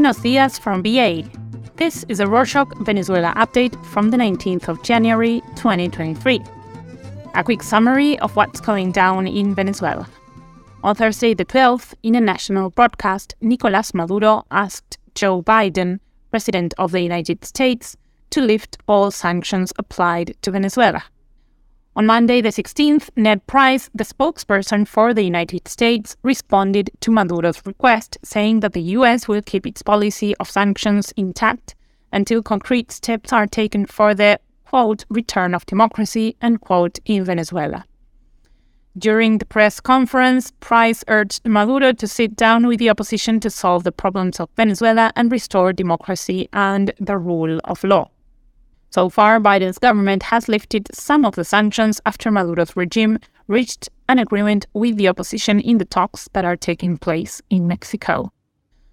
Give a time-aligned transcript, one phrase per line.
[0.00, 1.24] Buenos dias from BA.
[1.76, 6.40] This is a Rorshok Venezuela update from the 19th of January 2023.
[7.34, 10.08] A quick summary of what's going down in Venezuela.
[10.82, 16.92] On Thursday, the 12th, in a national broadcast, Nicolas Maduro asked Joe Biden, President of
[16.92, 17.94] the United States,
[18.30, 21.04] to lift all sanctions applied to Venezuela.
[21.96, 27.66] On Monday, the 16th, Ned Price, the spokesperson for the United States, responded to Maduro's
[27.66, 29.26] request, saying that the U.S.
[29.26, 31.74] will keep its policy of sanctions intact
[32.12, 37.84] until concrete steps are taken for the, quote, return of democracy, quote, in Venezuela.
[38.96, 43.82] During the press conference, Price urged Maduro to sit down with the opposition to solve
[43.82, 48.10] the problems of Venezuela and restore democracy and the rule of law.
[48.90, 54.18] So far, Biden's government has lifted some of the sanctions after Maduro's regime reached an
[54.18, 58.32] agreement with the opposition in the talks that are taking place in Mexico.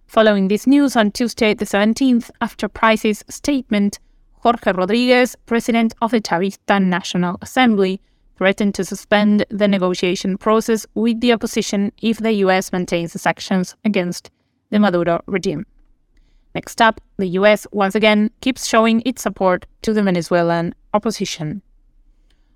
[0.06, 4.00] Following this news on Tuesday, the 17th, after Price's statement,
[4.34, 8.00] Jorge Rodriguez, president of the Chavista National Assembly,
[8.38, 12.72] threatened to suspend the negotiation process with the opposition if the U.S.
[12.72, 14.30] maintains the sanctions against
[14.70, 15.66] the Maduro regime.
[16.58, 21.61] Next up, the US once again keeps showing its support to the Venezuelan opposition.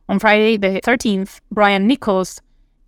[0.09, 2.41] On Friday, the 13th, Brian Nichols,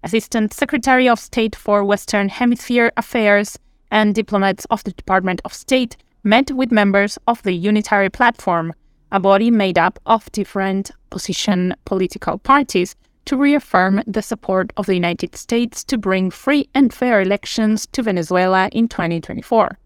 [0.03, 3.59] Assistant Secretary of State for Western Hemisphere Affairs
[3.91, 8.73] and diplomats of the Department of State, met with members of the Unitary Platform,
[9.11, 14.95] a body made up of different opposition political parties, to reaffirm the support of the
[14.95, 19.77] United States to bring free and fair elections to Venezuela in 2024.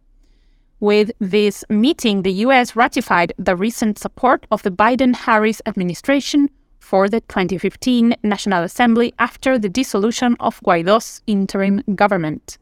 [0.79, 7.09] With this meeting, the US ratified the recent support of the Biden Harris administration for
[7.09, 12.59] the 2015 National Assembly after the dissolution of Guaido's interim government.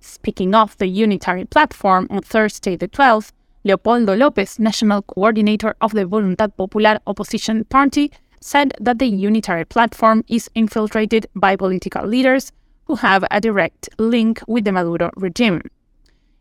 [0.00, 3.32] Speaking of the unitary platform on Thursday, the 12th,
[3.64, 10.22] Leopoldo Lopez, national coordinator of the Voluntad Popular opposition party, said that the unitary platform
[10.28, 12.52] is infiltrated by political leaders
[12.84, 15.62] who have a direct link with the Maduro regime.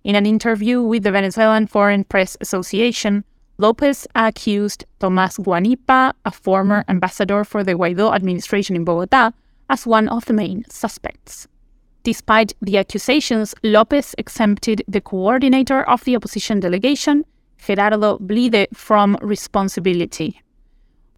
[0.03, 3.23] In an interview with the Venezuelan Foreign Press Association,
[3.59, 9.31] Lopez accused Tomas Guanipa, a former ambassador for the Guaido administration in Bogota,
[9.69, 11.47] as one of the main suspects.
[12.01, 17.23] Despite the accusations, Lopez exempted the coordinator of the opposition delegation,
[17.59, 20.41] Gerardo Blyde, from responsibility.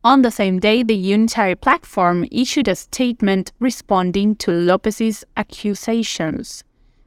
[0.04, 6.66] On the same day, the Unitary Platform issued a statement responding to Lopez's accusations.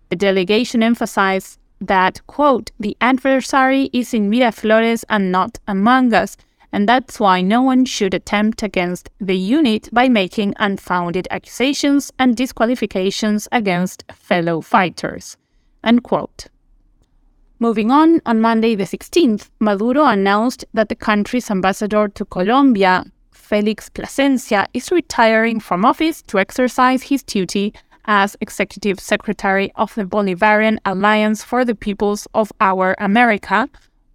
[0.08, 6.36] The delegation emphasized that, quote, the adversary is in Miraflores and not among us,
[6.72, 12.36] and that's why no one should attempt against the unit by making unfounded accusations and
[12.36, 15.36] disqualifications against fellow fighters,
[15.84, 16.48] unquote.
[17.58, 23.88] Moving on, on Monday the 16th, Maduro announced that the country's ambassador to Colombia, Felix
[23.88, 27.72] Plasencia, is retiring from office to exercise his duty
[28.06, 33.68] as Executive Secretary of the Bolivarian Alliance for the Peoples of Our America,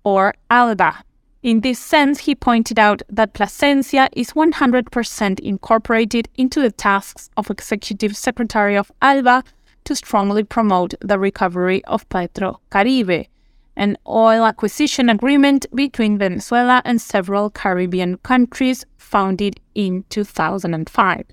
[0.04, 1.04] or ALBA.
[1.44, 7.50] In this sense, he pointed out that Plasencia is 100% incorporated into the tasks of
[7.50, 9.44] Executive Secretary of ALBA
[9.86, 13.28] to strongly promote the recovery of PetroCaribe,
[13.76, 21.26] an oil acquisition agreement between Venezuela and several Caribbean countries founded in 2005.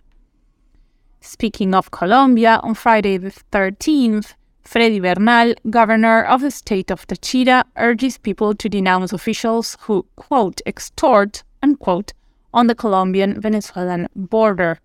[1.29, 7.65] Speaking of Colombia, on Friday the 13th, Freddy Bernal, governor of the state of Táchira,
[7.77, 12.15] urges people to denounce officials who, quote, extort, unquote,
[12.55, 14.79] on the Colombian Venezuelan border.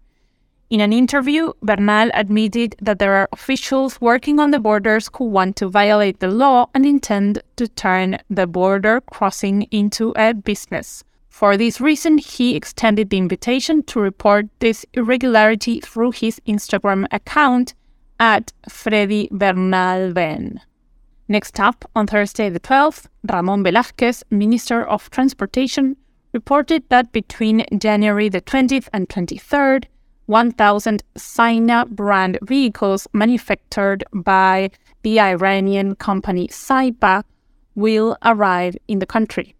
[0.69, 5.55] In an interview, Bernal admitted that there are officials working on the borders who want
[5.55, 11.05] to violate the law and intend to turn the border crossing into a business.
[11.33, 17.73] For this reason, he extended the invitation to report this irregularity through his Instagram account
[18.19, 20.61] at Freddy Bernal Ben.
[21.27, 25.97] Next up, on Thursday the 12th, Ramon Velázquez, Minister of Transportation,
[26.33, 29.85] reported that between January the 20th and 23rd,
[30.27, 34.69] 1,000 Saina brand vehicles manufactured by
[35.01, 37.23] the Iranian company Saipa
[37.73, 39.55] will arrive in the country.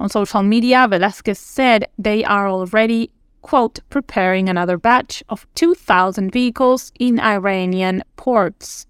[0.00, 3.10] On social media, Velasquez said they are already,
[3.42, 8.86] quote, preparing another batch of 2,000 vehicles in Iranian ports.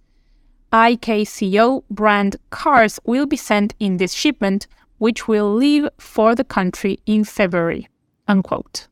[0.73, 4.67] IKCO brand cars will be sent in this shipment,
[4.99, 7.89] which will leave for the country in February,
[8.27, 8.89] unquote.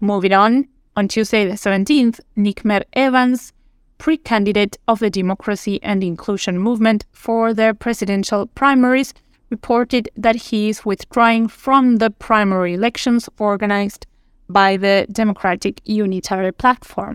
[0.00, 3.52] Moving on, on Tuesday the 17th, Nicmer Evans,
[3.98, 9.14] pre-candidate of the Democracy and Inclusion Movement for their presidential primaries,
[9.54, 14.02] reported that he is withdrawing from the primary elections organized
[14.48, 17.14] by the Democratic Unitary Platform.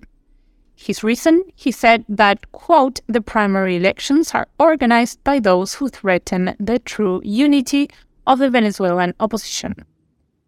[0.88, 6.41] His reason, he said that, quote, the primary elections are organized by those who threaten
[6.69, 7.83] the true unity
[8.25, 9.74] of the Venezuelan opposition,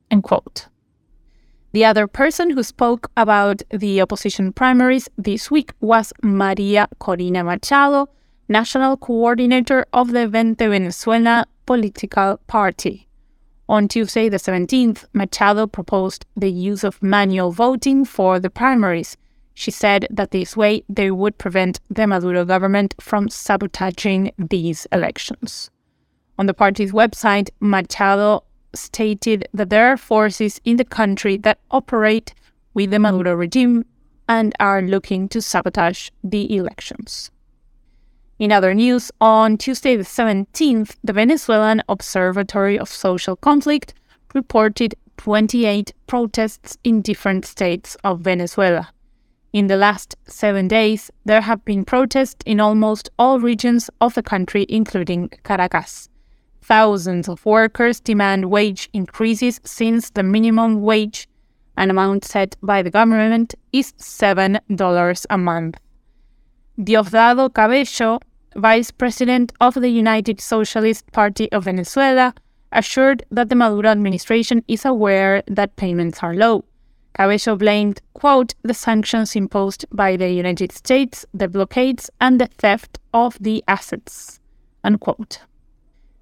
[0.09, 0.67] end quote.
[1.73, 8.07] The other person who spoke about the opposition primaries this week was Maria Corina Machado,
[8.47, 13.07] national coordinator of the Vente Venezuela political party.
[13.69, 19.15] On Tuesday, the 17th, Machado proposed the use of manual voting for the primaries.
[19.53, 25.71] She said that this way they would prevent the Maduro government from sabotaging these elections.
[26.37, 28.43] On the party's website, Machado
[28.75, 32.33] stated that there are forces in the country that operate
[32.73, 33.85] with the Maduro regime
[34.27, 37.31] and are looking to sabotage the elections.
[38.41, 43.93] In other news, on Tuesday the 17th, the Venezuelan Observatory of Social Conflict
[44.33, 48.89] reported 28 protests in different states of Venezuela.
[49.53, 54.23] In the last seven days, there have been protests in almost all regions of the
[54.23, 56.09] country, including Caracas.
[56.63, 61.29] Thousands of workers demand wage increases since the minimum wage,
[61.77, 65.77] an amount set by the government, is $7 a month.
[66.79, 68.19] Diosdado Cabello,
[68.55, 72.33] vice president of the United Socialist Party of Venezuela,
[72.71, 76.63] assured that the Maduro administration is aware that payments are low.
[77.13, 82.99] Cabello blamed, quote, the sanctions imposed by the United States, the blockades, and the theft
[83.13, 84.39] of the assets,
[84.83, 85.39] unquote.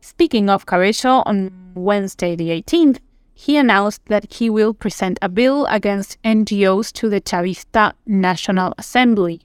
[0.02, 3.00] Speaking of Cabello, on Wednesday the 18th,
[3.34, 9.42] he announced that he will present a bill against NGOs to the Chavista National Assembly.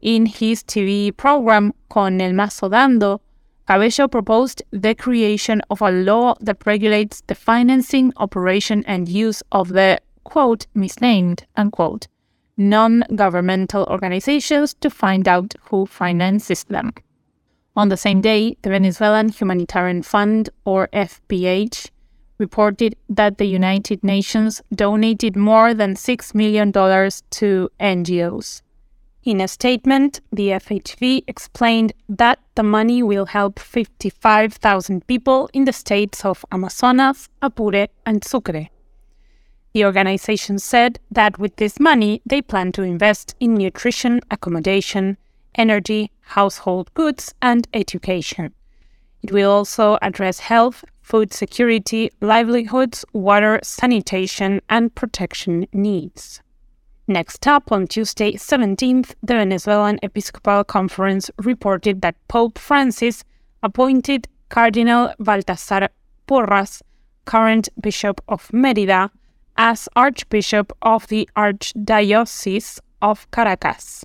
[0.00, 3.20] In his TV program Con el Mazo Dando,
[3.66, 9.68] Cabello proposed the creation of a law that regulates the financing, operation, and use of
[9.68, 12.08] the, quote, misnamed, unquote,
[12.56, 16.92] non governmental organizations to find out who finances them.
[17.76, 21.90] On the same day, the Venezuelan Humanitarian Fund, or FPH,
[22.38, 28.62] reported that the United Nations donated more than $6 million to NGOs.
[29.22, 35.74] In a statement, the FHV explained that the money will help 55,000 people in the
[35.74, 38.68] states of Amazonas, Apure, and Sucre.
[39.74, 45.18] The organization said that with this money, they plan to invest in nutrition, accommodation,
[45.54, 48.54] energy, household goods, and education.
[49.22, 56.40] It will also address health, food security, livelihoods, water, sanitation, and protection needs.
[57.10, 63.24] Next up, on Tuesday 17th, the Venezuelan Episcopal Conference reported that Pope Francis
[63.64, 65.88] appointed Cardinal Baltasar
[66.28, 66.82] Porras,
[67.24, 69.10] current Bishop of Mérida,
[69.56, 74.04] as Archbishop of the Archdiocese of Caracas.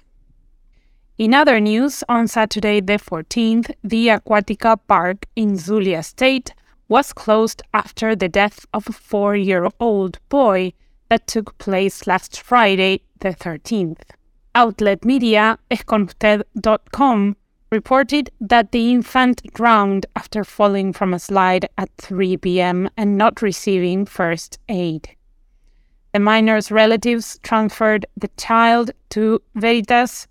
[1.20, 6.56] In other news, on Saturday the 14th, the Aquatica Park in Zulia State
[6.88, 10.74] was closed after the death of a four year old boy
[11.10, 14.02] that took place last Friday the 13th.
[14.54, 17.36] Outlet media Esconusted.com
[17.72, 22.90] reported that the infant drowned after falling from a slide at 3 p.m.
[22.96, 25.10] and not receiving first aid.
[26.14, 30.28] The minor's relatives transferred the child to Veritas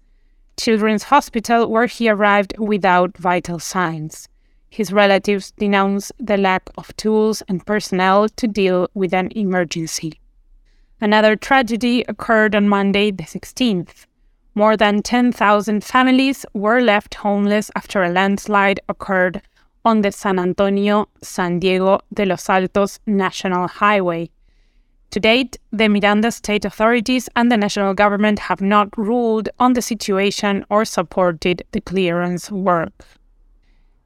[0.57, 4.29] Children's Hospital, where he arrived without vital signs.
[4.71, 10.21] His relatives denounced the lack of tools and personnel to deal with an emergency.
[11.01, 14.07] Another tragedy occurred on Monday, the 16th.
[14.55, 19.43] More than 10,000 families were left homeless after a landslide occurred
[19.85, 24.31] on the San Antonio San Diego de los Altos National Highway.
[25.11, 29.83] To date, the Miranda state authorities and the national government have not ruled on the
[29.83, 32.93] situation or supported the clearance work.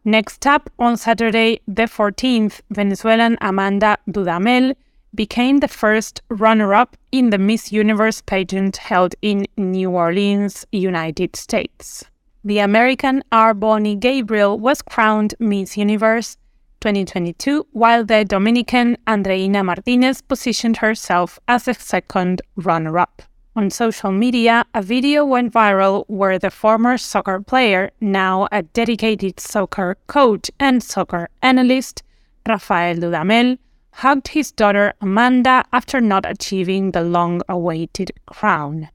[0.05, 4.75] Next up, on Saturday, the 14th, Venezuelan Amanda Dudamel
[5.15, 11.37] became the first runner up in the Miss Universe pageant held in New Orleans, United
[11.37, 12.05] States.
[12.45, 16.37] The American R'Bonney Gabriel was crowned Miss Universe
[16.81, 23.23] 2022, while the Dominican Andreina Martinez positioned herself as a second runner up.
[23.57, 29.41] On social media, a video went viral where the former soccer player, now a dedicated
[29.41, 32.05] soccer coach and soccer analyst,
[32.49, 33.59] Rafael Dudamel,
[33.99, 38.89] hugged his daughter Amanda after not achieving the long awaited crown.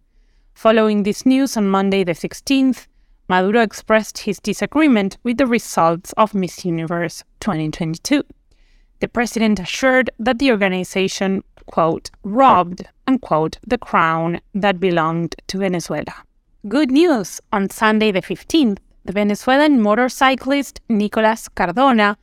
[0.53, 2.87] Following this news on Monday the 16th,
[3.27, 8.23] Maduro expressed his disagreement with the results of Miss Universe 2022.
[9.01, 16.15] The president assured that the organization, quote, robbed, unquote, the crown that belonged to Venezuela.
[16.69, 17.41] Good news!
[17.51, 22.17] On Sunday the 15th, the Venezuelan motorcyclist Nicolas Cardona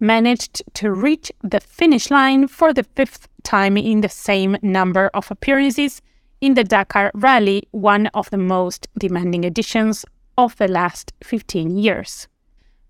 [0.00, 5.30] managed to reach the finish line for the fifth time in the same number of
[5.30, 6.02] appearances
[6.40, 10.04] in the Dakar Rally, one of the most demanding editions
[10.36, 12.28] of the last 15 years.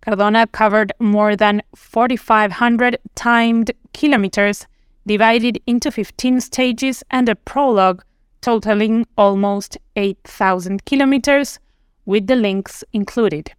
[0.00, 4.66] Cardona covered more than 4,500 timed kilometers,
[5.06, 8.02] divided into 15 stages and a prologue,
[8.40, 11.58] totaling almost 8,000 kilometers,
[12.06, 13.52] with the links included.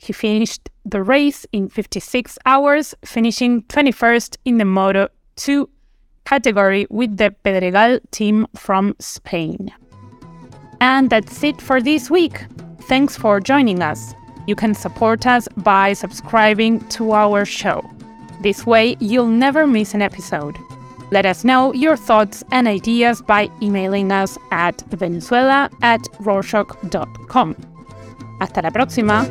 [0.00, 5.68] He finished the race in 56 hours, finishing 21st in the Moto 2
[6.24, 9.70] category with the Pedregal team from Spain.
[10.80, 12.46] And that's it for this week.
[12.88, 14.14] Thanks for joining us.
[14.46, 17.84] You can support us by subscribing to our show.
[18.40, 20.56] This way, you'll never miss an episode.
[21.10, 27.69] Let us know your thoughts and ideas by emailing us at venezuela at rorshok.com.
[28.40, 29.26] Hasta la próxima.